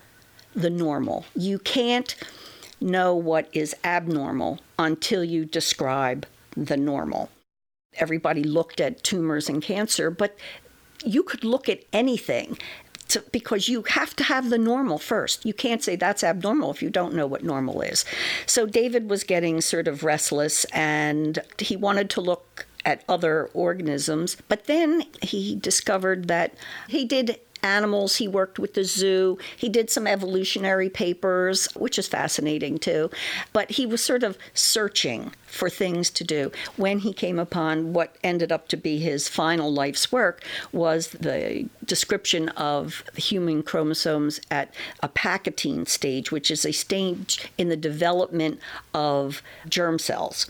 the 0.55 0.69
normal. 0.69 1.25
You 1.35 1.59
can't 1.59 2.15
know 2.79 3.15
what 3.15 3.49
is 3.53 3.75
abnormal 3.83 4.59
until 4.77 5.23
you 5.23 5.45
describe 5.45 6.25
the 6.55 6.77
normal. 6.77 7.29
Everybody 7.95 8.43
looked 8.43 8.81
at 8.81 9.03
tumors 9.03 9.49
and 9.49 9.61
cancer, 9.61 10.09
but 10.09 10.37
you 11.05 11.23
could 11.23 11.43
look 11.43 11.69
at 11.69 11.83
anything 11.93 12.57
to, 13.09 13.23
because 13.31 13.67
you 13.67 13.83
have 13.83 14.15
to 14.15 14.23
have 14.23 14.49
the 14.49 14.57
normal 14.57 14.97
first. 14.97 15.45
You 15.45 15.53
can't 15.53 15.83
say 15.83 15.95
that's 15.95 16.23
abnormal 16.23 16.71
if 16.71 16.81
you 16.81 16.89
don't 16.89 17.13
know 17.13 17.27
what 17.27 17.43
normal 17.43 17.81
is. 17.81 18.05
So 18.45 18.65
David 18.65 19.09
was 19.09 19.23
getting 19.23 19.61
sort 19.61 19.87
of 19.87 20.03
restless 20.03 20.65
and 20.65 21.39
he 21.59 21.75
wanted 21.75 22.09
to 22.11 22.21
look 22.21 22.65
at 22.85 23.03
other 23.07 23.49
organisms, 23.53 24.35
but 24.49 24.65
then 24.65 25.05
he 25.21 25.55
discovered 25.55 26.27
that 26.27 26.53
he 26.89 27.05
did 27.05 27.39
animals. 27.63 28.17
He 28.17 28.27
worked 28.27 28.59
with 28.59 28.73
the 28.73 28.83
zoo. 28.83 29.37
He 29.55 29.69
did 29.69 29.89
some 29.89 30.05
evolutionary 30.05 30.89
papers, 30.89 31.65
which 31.73 31.97
is 31.97 32.07
fascinating 32.07 32.77
too. 32.77 33.09
But 33.53 33.71
he 33.71 33.85
was 33.85 34.03
sort 34.03 34.23
of 34.23 34.37
searching 34.53 35.31
for 35.47 35.69
things 35.69 36.09
to 36.11 36.23
do. 36.23 36.51
When 36.75 36.99
he 36.99 37.13
came 37.13 37.39
upon 37.39 37.93
what 37.93 38.15
ended 38.23 38.51
up 38.51 38.67
to 38.69 38.77
be 38.77 38.99
his 38.99 39.27
final 39.27 39.71
life's 39.71 40.11
work 40.11 40.43
was 40.71 41.09
the 41.09 41.69
description 41.85 42.49
of 42.49 43.03
human 43.15 43.63
chromosomes 43.63 44.41
at 44.51 44.73
a 45.01 45.09
Pachytene 45.09 45.87
stage, 45.87 46.31
which 46.31 46.51
is 46.51 46.65
a 46.65 46.71
stage 46.71 47.47
in 47.57 47.69
the 47.69 47.77
development 47.77 48.59
of 48.93 49.41
germ 49.67 49.99
cells 49.99 50.49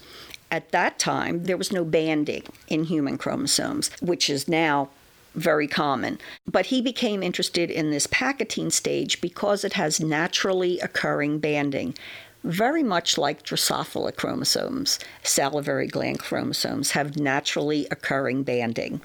at 0.54 0.72
that 0.72 1.00
time, 1.00 1.46
there 1.46 1.58
was 1.58 1.72
no 1.72 1.84
banding 1.84 2.44
in 2.68 2.84
human 2.84 3.18
chromosomes, 3.18 3.90
which 4.02 4.30
is 4.30 4.48
now 4.48 4.90
very 5.36 5.68
common. 5.68 6.20
But 6.50 6.68
he 6.68 6.82
became 6.82 7.24
interested 7.24 7.70
in 7.70 7.92
this 7.92 8.08
Pachytene 8.08 8.72
stage 8.72 9.22
because 9.22 9.64
it 9.64 9.74
has 9.74 10.00
naturally 10.00 10.80
occurring 10.80 11.40
banding. 11.40 11.96
Very 12.44 12.84
much 12.84 13.18
like 13.18 13.44
Drosophila 13.44 14.18
chromosomes, 14.18 15.00
salivary 15.24 15.88
gland 15.88 16.20
chromosomes 16.20 16.92
have 16.92 17.18
naturally 17.18 17.88
occurring 17.90 18.44
banding. 18.44 19.02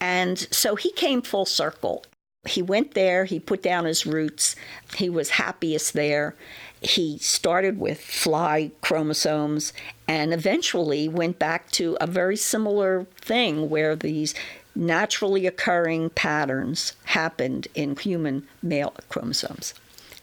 And 0.00 0.38
so 0.50 0.74
he 0.74 0.90
came 0.90 1.22
full 1.22 1.46
circle. 1.46 2.04
He 2.46 2.62
went 2.62 2.94
there, 2.94 3.24
he 3.24 3.38
put 3.38 3.62
down 3.62 3.84
his 3.84 4.04
roots, 4.04 4.56
he 4.96 5.08
was 5.08 5.30
happiest 5.30 5.94
there. 5.94 6.34
He 6.82 7.16
started 7.18 7.78
with 7.78 8.00
fly 8.00 8.72
chromosomes 8.82 9.72
and 10.06 10.34
eventually 10.34 11.08
went 11.08 11.38
back 11.38 11.70
to 11.72 11.96
a 12.00 12.06
very 12.06 12.36
similar 12.36 13.06
thing 13.16 13.70
where 13.70 13.96
these 13.96 14.34
naturally 14.74 15.46
occurring 15.46 16.10
patterns 16.10 16.94
happened 17.04 17.68
in 17.74 17.96
human 17.96 18.46
male 18.62 18.94
chromosomes. 19.08 19.74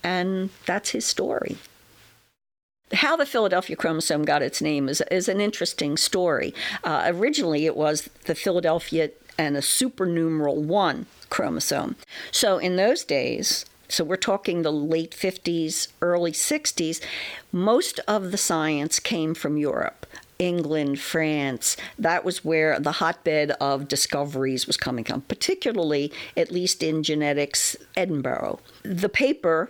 And 0.04 0.50
that's 0.66 0.92
his 0.92 1.06
story. 1.06 1.58
How 2.94 3.16
the 3.16 3.26
Philadelphia 3.26 3.76
chromosome 3.76 4.26
got 4.26 4.42
its 4.42 4.62
name 4.62 4.90
is, 4.90 5.02
is 5.10 5.30
an 5.30 5.40
interesting 5.40 5.96
story. 5.96 6.54
Uh, 6.84 7.04
originally, 7.06 7.66
it 7.66 7.78
was 7.78 8.10
the 8.26 8.36
Philadelphia 8.36 9.12
and 9.38 9.56
a 9.56 9.62
supernumeral 9.62 10.58
1 10.58 11.06
chromosome. 11.30 11.96
So, 12.32 12.58
in 12.58 12.76
those 12.76 13.06
days, 13.06 13.66
so 13.88 14.04
we're 14.04 14.18
talking 14.18 14.62
the 14.62 14.72
late 14.72 15.12
50s, 15.12 15.88
early 16.02 16.32
60s, 16.32 17.02
most 17.52 18.00
of 18.08 18.32
the 18.32 18.38
science 18.38 19.00
came 19.00 19.34
from 19.34 19.58
Europe. 19.58 20.06
England, 20.42 21.00
France. 21.00 21.78
That 22.00 22.26
was 22.26 22.44
where 22.44 22.80
the 22.80 22.94
hotbed 22.94 23.52
of 23.62 23.88
discoveries 23.88 24.66
was 24.66 24.76
coming 24.76 25.06
from, 25.06 25.22
particularly, 25.22 26.12
at 26.36 26.52
least 26.52 26.82
in 26.82 27.04
genetics, 27.04 27.78
Edinburgh. 27.96 28.60
The 28.84 29.08
paper 29.08 29.70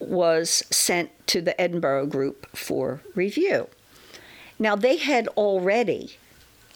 was 0.00 0.64
sent 0.70 1.10
to 1.28 1.40
the 1.40 1.58
Edinburgh 1.60 2.06
group 2.06 2.46
for 2.56 3.00
review. 3.14 3.68
Now, 4.58 4.74
they 4.74 4.96
had 4.96 5.28
already 5.28 6.16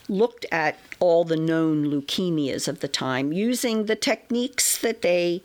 looked 0.09 0.47
at 0.53 0.79
all 1.01 1.25
the 1.25 1.37
known 1.37 1.87
leukemias 1.87 2.69
of 2.69 2.81
the 2.81 2.89
time 2.89 3.33
using 3.33 3.87
the 3.87 3.97
techniques 3.97 4.79
that 4.79 5.03
they 5.03 5.43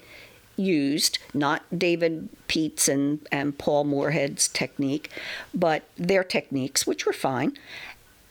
used, 0.59 1.17
not 1.33 1.63
David 1.77 2.29
Pete's 2.47 2.87
and, 2.87 3.25
and 3.31 3.57
Paul 3.57 3.85
Moorhead's 3.85 4.47
technique, 4.47 5.09
but 5.53 5.83
their 5.97 6.23
techniques, 6.23 6.85
which 6.85 7.05
were 7.05 7.13
fine, 7.13 7.57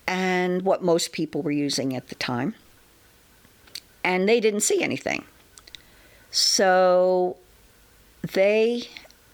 and 0.07 0.63
what 0.63 0.83
most 0.83 1.13
people 1.13 1.43
were 1.43 1.51
using 1.51 1.97
at 1.97 2.09
the 2.09 2.15
time. 2.15 2.55
And 4.05 4.29
they 4.29 4.41
didn't 4.41 4.61
see 4.61 4.83
anything. 4.83 5.25
So 6.31 7.37
they 8.23 8.89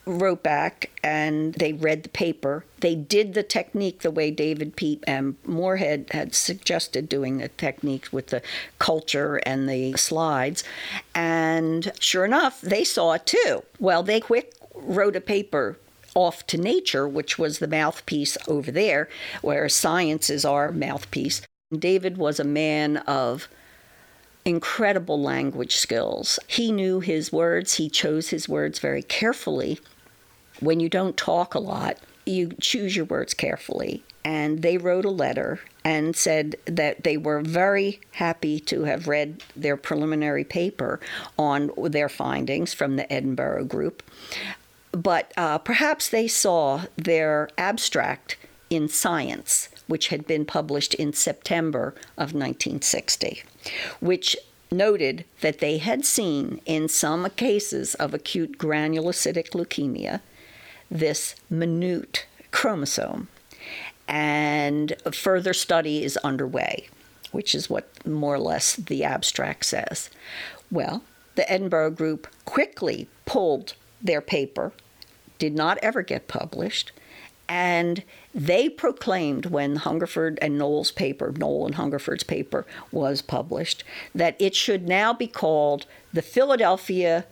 wrote 0.07 0.43
back 0.43 0.91
and 1.03 1.55
they 1.55 1.73
read 1.73 2.03
the 2.03 2.09
paper. 2.09 2.65
They 2.81 2.95
did 2.95 3.35
the 3.35 3.43
technique 3.43 4.01
the 4.01 4.11
way 4.11 4.31
David 4.31 4.77
Pete 4.77 5.03
and 5.07 5.37
Moorhead 5.45 6.09
had 6.11 6.35
suggested 6.35 7.09
doing 7.09 7.39
the 7.39 7.49
technique 7.49 8.09
with 8.13 8.29
the 8.29 8.43
culture 8.79 9.37
and 9.47 9.69
the 9.69 9.95
slides. 9.95 10.65
And 11.15 11.93
sure 11.99 12.25
enough, 12.25 12.61
they 12.61 12.85
saw 12.85 13.13
it 13.13 13.27
too. 13.27 13.63
Well, 13.79 14.03
they 14.03 14.21
quick 14.21 14.55
wrote 14.75 15.17
a 15.17 15.21
paper 15.21 15.79
off 16.15 16.47
to 16.47 16.59
nature, 16.59 17.09
which 17.09 17.39
was 17.39 17.59
the 17.59 17.69
mouthpiece 17.69 18.37
over 18.47 18.71
there, 18.71 19.09
where 19.43 19.69
science 19.69 20.31
is 20.31 20.45
our 20.45 20.71
mouthpiece. 20.71 21.43
David 21.77 22.19
was 22.19 22.39
a 22.39 22.45
man 22.45 22.99
of 22.99 23.49
incredible 24.45 25.21
language 25.21 25.75
skills. 25.75 26.39
He 26.47 26.71
knew 26.71 27.01
his 27.01 27.33
words, 27.33 27.75
he 27.75 27.89
chose 27.89 28.29
his 28.29 28.49
words 28.49 28.79
very 28.79 29.03
carefully 29.03 29.81
when 30.61 30.81
you 30.81 30.89
don't 30.89 31.17
talk 31.17 31.55
a 31.55 31.59
lot, 31.59 31.99
you 32.27 32.53
choose 32.61 32.97
your 32.97 33.05
words 33.05 33.35
carefully. 33.35 34.03
And 34.25 34.63
they 34.63 34.79
wrote 34.79 35.05
a 35.05 35.11
letter 35.11 35.61
and 35.85 36.17
said 36.17 36.57
that 36.65 37.05
they 37.05 37.17
were 37.19 37.43
very 37.43 38.01
happy 38.13 38.59
to 38.61 38.85
have 38.85 39.07
read 39.07 39.43
their 39.55 39.77
preliminary 39.77 40.45
paper 40.45 40.99
on 41.39 41.71
their 41.77 42.09
findings 42.09 42.73
from 42.73 42.97
the 42.97 43.13
Edinburgh 43.13 43.67
group. 43.67 44.03
But 44.93 45.33
uh, 45.37 45.59
perhaps 45.59 46.09
they 46.09 46.27
saw 46.27 46.85
their 46.97 47.51
abstract 47.59 48.39
in 48.71 48.89
Science, 48.89 49.69
which 49.87 50.09
had 50.09 50.27
been 50.27 50.47
published 50.47 50.95
in 50.95 51.13
September 51.13 51.89
of 52.17 52.33
1960, 52.33 53.43
which 54.01 54.37
noted 54.71 55.25
that 55.41 55.59
they 55.59 55.79
had 55.79 56.05
seen 56.05 56.61
in 56.65 56.89
some 56.89 57.29
cases 57.31 57.95
of 57.97 58.15
acute 58.15 58.59
granulocytic 58.59 59.51
leukemia 59.51 60.21
this 60.91 61.35
minute 61.51 62.27
chromosome. 62.51 63.29
And 64.07 64.95
further 65.13 65.55
study 65.55 66.05
is 66.05 66.17
underway, 66.19 66.89
which 67.33 67.55
is 67.55 67.71
what 67.71 67.89
more 68.07 68.35
or 68.35 68.39
less 68.39 68.77
the 68.77 69.03
abstract 69.03 69.65
says. 69.65 70.11
Well, 70.71 71.03
the 71.35 71.51
Edinburgh 71.51 71.93
group 71.93 72.29
quickly 72.45 73.09
pulled 73.27 73.75
their 74.03 74.21
paper, 74.21 74.73
did 75.39 75.55
not 75.55 75.79
ever 75.83 76.03
get 76.03 76.29
published, 76.29 76.93
and 77.49 78.05
they 78.35 78.69
proclaimed 78.69 79.47
when 79.47 79.77
Hungerford 79.77 80.39
and 80.41 80.57
Nowell's 80.57 80.91
paper, 80.91 81.33
Noll 81.37 81.67
and 81.67 81.75
Hungerford's 81.75 82.25
paper, 82.25 82.67
was 82.91 83.21
published, 83.21 83.85
that 84.15 84.37
it 84.39 84.55
should 84.55 84.89
now 84.89 85.13
be 85.13 85.27
called 85.27 85.87
the 86.13 86.23
Philadelphia 86.23 87.27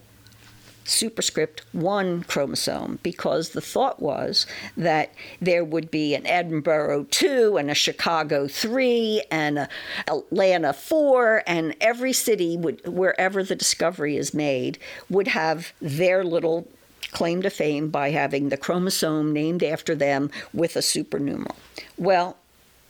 superscript 0.85 1.63
1 1.73 2.25
chromosome 2.25 2.99
because 3.03 3.51
the 3.51 3.61
thought 3.61 4.01
was 4.01 4.47
that 4.77 5.13
there 5.41 5.65
would 5.65 5.91
be 5.91 6.15
an 6.15 6.27
Edinburgh 6.27 7.05
2 7.11 7.57
and 7.57 7.71
a 7.71 7.75
Chicago 7.75 8.49
3 8.49 9.23
and 9.31 9.59
a 9.59 9.69
Atlanta 10.09 10.73
4 10.73 11.43
and 11.47 11.75
every 11.81 12.13
city 12.13 12.57
would 12.57 12.87
wherever 12.87 13.43
the 13.43 13.57
discovery 13.57 14.17
is 14.17 14.35
made 14.35 14.79
would 15.09 15.29
have 15.29 15.73
their 15.81 16.25
little 16.25 16.67
claim 17.13 17.43
to 17.43 17.51
fame 17.51 17.89
by 17.91 18.11
having 18.11 18.49
the 18.49 18.57
chromosome 18.57 19.33
named 19.33 19.63
after 19.63 19.95
them 19.95 20.31
with 20.53 20.77
a 20.77 20.81
supernumeral. 20.81 21.57
Well, 21.99 22.37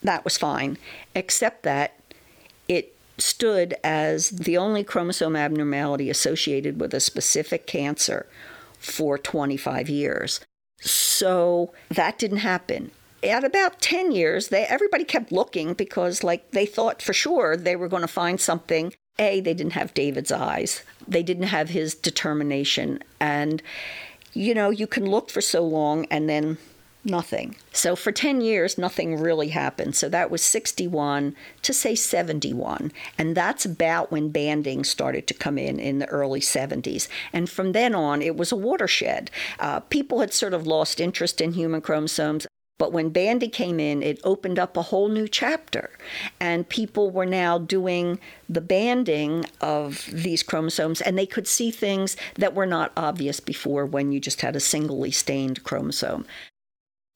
that 0.03 0.25
was 0.25 0.39
fine 0.39 0.79
except 1.15 1.63
that 1.65 1.99
it 2.69 2.95
stood 3.23 3.75
as 3.85 4.31
the 4.31 4.57
only 4.57 4.85
chromosome 4.85 5.37
abnormality 5.37 6.11
associated 6.11 6.81
with 6.81 6.93
a 6.93 7.01
specific 7.01 7.67
cancer 7.67 8.27
for 8.79 9.17
25 9.17 9.89
years. 9.89 10.41
So 10.81 11.73
that 11.89 12.19
didn't 12.19 12.39
happen. 12.39 12.91
At 13.23 13.45
about 13.45 13.81
10 13.81 14.11
years, 14.11 14.49
they 14.49 14.65
everybody 14.65 15.05
kept 15.05 15.31
looking 15.31 15.75
because 15.75 16.25
like 16.25 16.51
they 16.51 16.67
thought 16.67 17.01
for 17.01 17.13
sure 17.13 17.57
they 17.57 17.77
were 17.77 17.89
going 17.89 18.03
to 18.03 18.09
find 18.09 18.41
something. 18.41 18.93
A, 19.19 19.41
they 19.41 19.55
didn't 19.55 19.75
have 19.75 19.95
David's 19.95 20.33
eyes. 20.33 20.83
They 21.07 21.23
didn't 21.23 21.45
have 21.45 21.69
his 21.69 21.95
determination 21.95 23.03
and 23.21 23.63
you 24.35 24.55
know, 24.55 24.71
you 24.71 24.87
can 24.87 25.05
look 25.05 25.31
for 25.31 25.43
so 25.43 25.63
long 25.63 26.07
and 26.07 26.29
then 26.29 26.57
nothing. 27.05 27.57
So 27.73 27.97
for 27.97 28.13
10 28.13 28.41
years, 28.41 28.79
nothing 28.79 29.19
really 29.19 29.49
happened. 29.49 29.97
So 29.97 30.09
that 30.09 30.31
was 30.31 30.43
61 30.43 31.35
to 31.63 31.73
say 31.73 31.95
71. 31.95 32.93
And 33.19 33.37
that's 33.37 33.65
about 33.65 34.13
when 34.13 34.31
banding 34.31 34.85
started 34.85 35.27
to 35.27 35.35
come 35.35 35.59
in 35.59 35.79
in 35.79 35.99
the 35.99 36.09
early 36.09 36.41
70s. 36.41 37.09
And 37.33 37.51
from 37.51 37.73
then 37.73 37.95
on, 37.95 38.23
it 38.23 38.37
was 38.37 38.53
a 38.53 38.57
watershed. 38.57 39.31
Uh, 39.59 39.81
people 39.81 40.21
had 40.21 40.33
sort 40.33 40.55
of 40.55 40.67
lost 40.67 41.01
interest 41.01 41.41
in 41.41 41.53
human 41.53 41.81
chromosomes. 41.81 42.47
But 42.79 42.93
when 42.93 43.11
Bandy 43.11 43.47
came 43.47 43.79
in, 43.79 44.03
it 44.03 44.19
opened 44.25 44.59
up 44.59 44.77
a 44.77 44.83
whole 44.83 45.09
new 45.09 45.29
chapter. 45.29 45.91
And 46.41 46.69
people 46.69 47.13
were 47.13 47.27
now 47.27 47.57
doing 47.57 48.19
the 48.49 48.61
banding 48.61 49.45
of 49.61 50.09
these 50.13 50.43
chromosomes, 50.43 51.01
and 51.01 51.17
they 51.17 51.27
could 51.27 51.47
see 51.47 51.71
things 51.71 52.17
that 52.35 52.55
were 52.55 52.67
not 52.67 52.91
obvious 52.97 53.39
before 53.39 53.87
when 53.87 54.11
you 54.11 54.19
just 54.19 54.41
had 54.41 54.57
a 54.57 54.61
singly 54.61 55.13
stained 55.13 55.63
chromosome. 55.63 56.27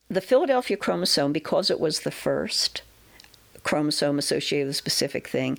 The 0.08 0.20
Philadelphia 0.20 0.76
chromosome, 0.76 1.32
because 1.32 1.70
it 1.70 1.80
was 1.80 2.00
the 2.00 2.10
first 2.10 2.82
chromosome 3.64 4.18
associated 4.18 4.68
with 4.68 4.76
a 4.76 4.78
specific 4.78 5.26
thing, 5.26 5.58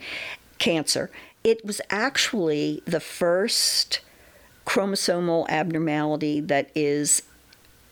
cancer, 0.57 1.11
it 1.43 1.63
was 1.65 1.81
actually 1.89 2.81
the 2.85 2.99
first 2.99 3.99
chromosomal 4.65 5.47
abnormality 5.49 6.39
that 6.41 6.69
is 6.75 7.23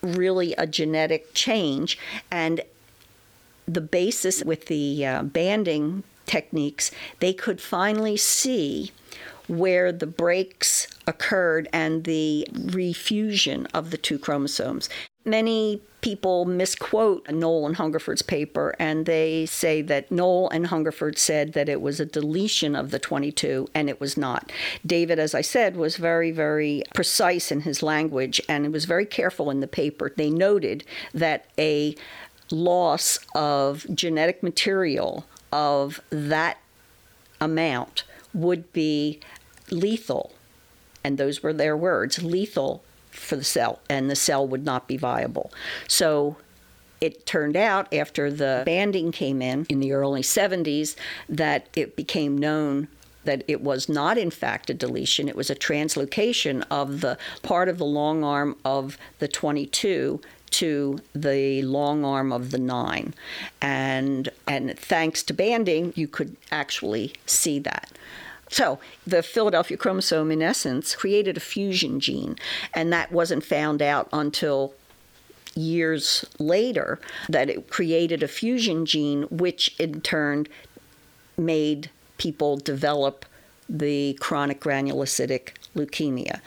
really 0.02 0.54
a 0.56 0.68
genetic 0.68 1.34
change. 1.34 1.98
And 2.32 2.62
the 3.68 3.82
basis 3.82 4.44
with 4.44 4.68
the 4.68 5.06
uh, 5.06 5.24
banding 5.24 6.04
techniques, 6.26 6.92
they 7.20 7.34
could 7.34 7.60
finally 7.62 8.18
see 8.18 8.92
where 9.48 9.92
the 9.92 10.08
breaks 10.08 10.88
occurred 11.06 11.68
and 11.72 12.04
the 12.04 12.48
refusion 12.52 13.68
of 13.74 13.92
the 13.92 13.98
two 13.98 14.18
chromosomes. 14.18 14.90
Many 15.24 15.82
people 16.06 16.46
misquote 16.46 17.28
Nowell 17.32 17.66
and 17.66 17.78
Hungerford's 17.78 18.22
paper, 18.22 18.76
and 18.78 19.08
they 19.08 19.48
say 19.48 19.82
that 19.82 20.12
Nowell 20.12 20.52
and 20.52 20.68
Hungerford 20.68 21.18
said 21.18 21.54
that 21.54 21.68
it 21.68 21.82
was 21.82 22.00
a 22.00 22.06
deletion 22.06 22.76
of 22.76 22.92
the 22.92 23.00
22, 23.00 23.68
and 23.74 23.90
it 23.90 24.00
was 24.00 24.16
not. 24.16 24.52
David, 24.86 25.18
as 25.18 25.34
I 25.34 25.42
said, 25.42 25.76
was 25.76 25.98
very, 25.98 26.30
very 26.30 26.84
precise 26.94 27.52
in 27.52 27.62
his 27.62 27.82
language 27.82 28.40
and 28.48 28.72
was 28.72 28.86
very 28.86 29.08
careful 29.08 29.50
in 29.50 29.62
the 29.62 29.68
paper. 29.68 30.14
They 30.16 30.30
noted 30.30 30.84
that 31.12 31.48
a 31.58 31.96
loss 32.52 33.18
of 33.34 33.88
genetic 33.92 34.44
material 34.44 35.26
of 35.52 36.02
that 36.12 36.60
amount 37.42 38.04
would 38.32 38.72
be 38.74 39.22
lethal. 39.72 40.34
And 41.04 41.18
those 41.18 41.42
were 41.42 41.54
their 41.54 41.76
words 41.76 42.22
lethal 42.22 42.84
for 43.16 43.36
the 43.36 43.44
cell, 43.44 43.80
and 43.90 44.10
the 44.10 44.16
cell 44.16 44.48
would 44.48 44.66
not 44.66 44.88
be 44.88 44.98
viable. 44.98 45.52
So 45.88 46.38
it 47.02 47.26
turned 47.26 47.58
out 47.58 47.94
after 47.94 48.32
the 48.32 48.64
banding 48.66 49.12
came 49.12 49.42
in 49.42 49.66
in 49.70 49.80
the 49.80 49.92
early 49.92 50.22
70s 50.22 50.96
that 51.30 51.68
it 51.76 51.96
became 51.96 52.38
known 52.38 52.88
that 53.26 53.44
it 53.48 53.62
was 53.62 53.90
not 53.90 54.18
in 54.18 54.32
fact 54.32 54.70
a 54.70 54.74
deletion. 54.74 55.28
It 55.28 55.36
was 55.36 55.50
a 55.50 55.56
translocation 55.56 56.64
of 56.72 57.02
the 57.02 57.18
part 57.42 57.68
of 57.68 57.78
the 57.78 57.86
long 57.86 58.24
arm 58.24 58.56
of 58.64 58.98
the 59.20 59.28
22 59.28 60.22
to 60.52 61.00
the 61.14 61.62
long 61.64 62.06
arm 62.06 62.32
of 62.32 62.52
the 62.52 62.58
9 62.58 63.14
and 63.62 64.30
and 64.48 64.80
thanks 64.80 65.22
to 65.24 65.34
banding 65.34 65.92
you 65.96 66.08
could 66.08 66.38
actually 66.52 67.14
see 67.26 67.60
that 67.60 67.92
so, 68.50 68.80
the 69.08 69.24
Philadelphia 69.24 69.76
chromosome, 69.76 70.32
in 70.32 70.42
essence, 70.42 70.96
created 70.96 71.38
a 71.38 71.40
fusion 71.40 72.00
gene, 72.00 72.36
and 72.74 72.94
that 72.94 73.12
wasn't 73.12 73.44
found 73.44 73.82
out 73.82 74.08
until 74.14 74.74
years 75.56 76.26
later 76.38 77.00
that 77.30 77.50
it 77.50 77.70
created 77.70 78.22
a 78.22 78.28
fusion 78.28 78.86
gene, 78.86 79.24
which 79.32 79.76
in 79.80 80.02
turn 80.02 80.48
made 81.38 81.90
people 82.18 82.58
develop 82.58 83.26
the 83.68 84.14
chronic 84.22 84.60
granulocytic 84.62 85.50
leukemia. 85.76 86.40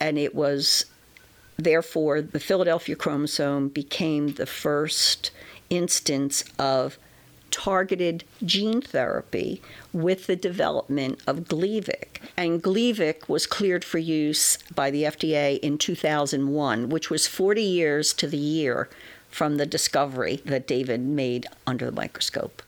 And 0.00 0.18
it 0.18 0.34
was 0.34 0.86
therefore 1.56 2.22
the 2.22 2.40
Philadelphia 2.40 2.96
chromosome 2.96 3.68
became 3.68 4.34
the 4.34 4.46
first 4.46 5.30
instance 5.68 6.44
of 6.58 6.98
targeted 7.54 8.24
gene 8.44 8.80
therapy 8.80 9.62
with 9.92 10.26
the 10.26 10.34
development 10.34 11.20
of 11.24 11.44
Gleevec. 11.44 12.20
And 12.36 12.60
Gleevec 12.60 13.28
was 13.28 13.46
cleared 13.46 13.84
for 13.84 13.98
use 13.98 14.58
by 14.74 14.90
the 14.90 15.04
FDA 15.04 15.60
in 15.60 15.78
2001, 15.78 16.88
which 16.88 17.10
was 17.10 17.28
40 17.28 17.62
years 17.62 18.12
to 18.14 18.26
the 18.26 18.36
year 18.36 18.88
from 19.30 19.56
the 19.56 19.66
discovery 19.66 20.42
that 20.44 20.66
David 20.66 21.00
made 21.02 21.46
under 21.64 21.86
the 21.86 21.92
microscope. 21.92 22.60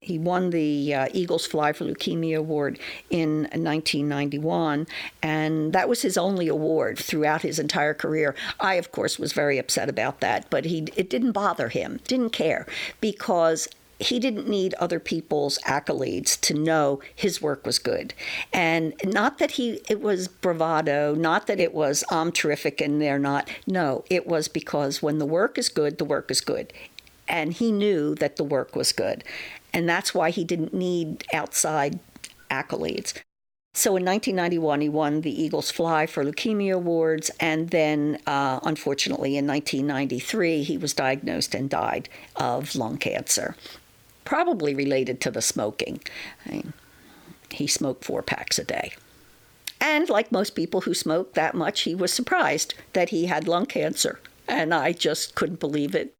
He 0.00 0.18
won 0.18 0.50
the 0.50 0.92
uh, 0.92 1.08
Eagles 1.14 1.46
Fly 1.46 1.72
for 1.72 1.84
Leukemia 1.84 2.36
Award 2.36 2.80
in 3.10 3.42
1991, 3.44 4.88
and 5.22 5.72
that 5.72 5.88
was 5.88 6.02
his 6.02 6.18
only 6.18 6.48
award 6.48 6.98
throughout 6.98 7.42
his 7.42 7.60
entire 7.60 7.94
career. 7.94 8.34
I, 8.58 8.74
of 8.74 8.90
course, 8.90 9.16
was 9.16 9.32
very 9.32 9.58
upset 9.58 9.88
about 9.88 10.18
that, 10.20 10.50
but 10.50 10.64
he 10.66 10.88
it 10.96 11.08
didn't 11.08 11.32
bother 11.32 11.68
him, 11.68 12.00
didn't 12.06 12.30
care, 12.30 12.66
because 13.00 13.68
he 13.98 14.18
didn't 14.18 14.48
need 14.48 14.74
other 14.74 14.98
people's 14.98 15.58
accolades 15.60 16.40
to 16.42 16.54
know 16.54 17.00
his 17.14 17.40
work 17.40 17.64
was 17.64 17.78
good. 17.78 18.14
And 18.52 18.94
not 19.04 19.38
that 19.38 19.52
he 19.52 19.80
it 19.88 20.00
was 20.00 20.28
bravado, 20.28 21.14
not 21.14 21.46
that 21.46 21.60
it 21.60 21.74
was 21.74 22.04
I'm 22.10 22.32
terrific 22.32 22.80
and 22.80 23.00
they're 23.00 23.18
not. 23.18 23.50
No, 23.66 24.04
it 24.10 24.26
was 24.26 24.48
because 24.48 25.02
when 25.02 25.18
the 25.18 25.26
work 25.26 25.58
is 25.58 25.68
good, 25.68 25.98
the 25.98 26.04
work 26.04 26.30
is 26.30 26.40
good. 26.40 26.72
And 27.26 27.52
he 27.52 27.72
knew 27.72 28.14
that 28.16 28.36
the 28.36 28.44
work 28.44 28.76
was 28.76 28.92
good. 28.92 29.24
And 29.72 29.88
that's 29.88 30.14
why 30.14 30.30
he 30.30 30.44
didn't 30.44 30.74
need 30.74 31.24
outside 31.32 31.98
accolades. 32.50 33.14
So 33.76 33.96
in 33.96 34.04
1991, 34.04 34.82
he 34.82 34.88
won 34.88 35.22
the 35.22 35.42
Eagles 35.42 35.72
Fly 35.72 36.06
for 36.06 36.24
Leukemia 36.24 36.74
Awards, 36.74 37.28
and 37.40 37.70
then, 37.70 38.20
uh, 38.24 38.60
unfortunately, 38.62 39.36
in 39.36 39.48
1993, 39.48 40.62
he 40.62 40.78
was 40.78 40.94
diagnosed 40.94 41.56
and 41.56 41.68
died 41.68 42.08
of 42.36 42.76
lung 42.76 42.98
cancer 42.98 43.56
probably 44.24 44.74
related 44.74 45.20
to 45.22 45.30
the 45.30 45.42
smoking. 45.42 46.00
I 46.46 46.50
mean, 46.50 46.72
he 47.50 47.66
smoked 47.66 48.04
four 48.04 48.22
packs 48.22 48.58
a 48.58 48.64
day. 48.64 48.92
And 49.80 50.08
like 50.08 50.32
most 50.32 50.54
people 50.54 50.82
who 50.82 50.94
smoke 50.94 51.34
that 51.34 51.54
much, 51.54 51.82
he 51.82 51.94
was 51.94 52.12
surprised 52.12 52.74
that 52.94 53.10
he 53.10 53.26
had 53.26 53.46
lung 53.46 53.66
cancer. 53.66 54.20
And 54.48 54.72
I 54.72 54.92
just 54.92 55.34
couldn't 55.34 55.60
believe 55.60 55.94
it. 55.94 56.13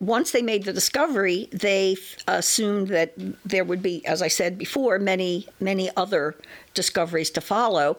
Once 0.00 0.32
they 0.32 0.42
made 0.42 0.64
the 0.64 0.72
discovery, 0.72 1.48
they 1.52 1.96
assumed 2.26 2.88
that 2.88 3.14
there 3.44 3.64
would 3.64 3.82
be, 3.82 4.04
as 4.06 4.20
I 4.20 4.28
said 4.28 4.58
before, 4.58 4.98
many, 4.98 5.48
many 5.60 5.90
other 5.96 6.34
discoveries 6.74 7.30
to 7.30 7.40
follow 7.40 7.96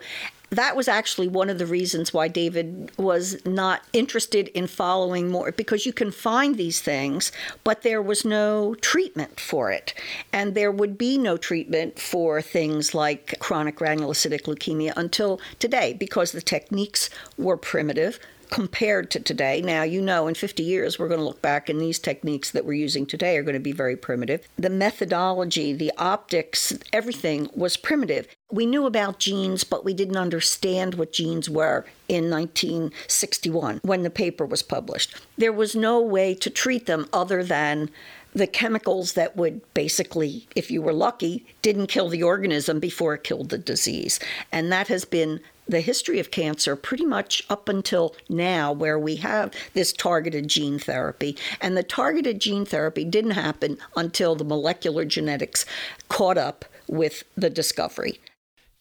that 0.56 0.76
was 0.76 0.88
actually 0.88 1.28
one 1.28 1.50
of 1.50 1.58
the 1.58 1.66
reasons 1.66 2.14
why 2.14 2.28
David 2.28 2.92
was 2.98 3.44
not 3.46 3.84
interested 3.94 4.48
in 4.50 4.68
following 4.68 5.30
more 5.30 5.52
because 5.52 5.86
you 5.86 5.94
can 5.94 6.12
find 6.12 6.56
these 6.56 6.82
things, 6.82 7.32
but 7.64 7.82
there 7.82 8.02
was 8.02 8.26
no 8.26 8.76
treatment 8.76 9.40
for 9.40 9.72
it. 9.72 9.94
And 10.32 10.56
there 10.56 10.72
would 10.72 10.98
be 10.98 11.18
no 11.18 11.38
treatment 11.38 12.00
for 12.00 12.42
things 12.42 12.94
like 12.94 13.38
chronic 13.40 13.78
granulocytic 13.78 14.44
leukemia 14.44 14.94
until 14.96 15.40
today 15.60 15.94
because 15.94 16.32
the 16.32 16.42
techniques 16.42 17.10
were 17.38 17.58
primitive. 17.58 18.20
Compared 18.50 19.12
to 19.12 19.20
today. 19.20 19.62
Now, 19.62 19.84
you 19.84 20.02
know, 20.02 20.28
in 20.28 20.36
50 20.36 20.64
years, 20.64 20.98
we're 20.98 21.08
going 21.08 21.20
to 21.20 21.26
look 21.26 21.42
back 21.42 21.70
and 21.70 21.80
these 21.80 22.00
techniques 22.00 22.52
that 22.52 22.66
we're 22.66 22.74
using 22.74 23.06
today 23.06 23.38
are 23.38 23.44
going 23.44 23.54
to 23.54 23.60
be 23.60 23.72
very 23.72 23.96
primitive. 23.96 24.48
The 24.58 24.70
methodology, 24.70 25.74
the 25.74 25.92
optics, 25.98 26.78
everything 26.94 27.50
was 27.54 27.78
primitive. 27.78 28.28
We 28.52 28.66
knew 28.66 28.86
about 28.86 29.20
genes, 29.20 29.64
but 29.64 29.84
we 29.84 29.94
didn't 29.94 30.18
understand 30.18 30.96
what 30.96 31.14
genes 31.14 31.50
were 31.50 31.86
in 32.08 32.30
1961 32.30 33.82
when 33.84 34.04
the 34.04 34.10
paper 34.10 34.46
was 34.46 34.62
published. 34.62 35.16
There 35.38 35.54
was 35.54 35.76
no 35.76 36.00
way 36.00 36.36
to 36.36 36.50
treat 36.50 36.86
them 36.86 37.08
other 37.12 37.44
than 37.44 37.90
the 38.36 38.46
chemicals 38.46 39.14
that 39.14 39.38
would 39.38 39.62
basically, 39.74 40.46
if 40.56 40.70
you 40.70 40.82
were 40.82 40.94
lucky, 40.94 41.46
didn't 41.62 41.88
kill 41.88 42.10
the 42.10 42.22
organism 42.22 42.80
before 42.80 43.14
it 43.14 43.24
killed 43.24 43.50
the 43.50 43.58
disease. 43.58 44.20
And 44.52 44.72
that 44.74 44.90
has 44.90 45.06
been 45.06 45.40
the 45.68 45.82
history 45.82 46.20
of 46.20 46.32
cancer 46.32 46.76
pretty 46.76 47.06
much 47.06 47.44
up 47.50 47.70
until 47.70 48.16
now, 48.30 48.72
where 48.72 49.00
we 49.00 49.18
have 49.18 49.54
this 49.74 49.92
targeted 49.92 50.48
gene 50.48 50.80
therapy. 50.80 51.38
And 51.62 51.76
the 51.76 51.84
targeted 51.84 52.40
gene 52.40 52.66
therapy 52.66 53.04
didn't 53.04 53.32
happen 53.32 53.78
until 53.96 54.36
the 54.36 54.44
molecular 54.44 55.06
genetics 55.06 55.66
caught 56.10 56.38
up 56.38 56.66
with 56.88 57.24
the 57.36 57.50
discovery. 57.50 58.20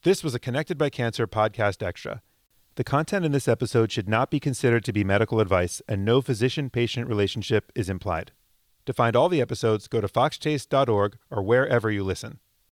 This 0.02 0.22
was 0.22 0.34
a 0.34 0.38
Connected 0.38 0.76
by 0.76 0.90
Cancer 0.90 1.26
podcast 1.26 1.82
extra. 1.82 2.20
The 2.76 2.84
content 2.84 3.24
in 3.24 3.32
this 3.32 3.48
episode 3.48 3.92
should 3.92 4.08
not 4.08 4.30
be 4.30 4.40
considered 4.40 4.84
to 4.84 4.92
be 4.92 5.04
medical 5.04 5.40
advice, 5.40 5.80
and 5.88 6.04
no 6.04 6.20
physician 6.20 6.70
patient 6.70 7.08
relationship 7.08 7.70
is 7.74 7.88
implied. 7.88 8.32
To 8.86 8.92
find 8.92 9.16
all 9.16 9.28
the 9.28 9.40
episodes, 9.40 9.88
go 9.88 10.00
to 10.00 10.08
foxchase.org 10.08 11.16
or 11.30 11.42
wherever 11.42 11.90
you 11.90 12.04
listen. 12.04 12.40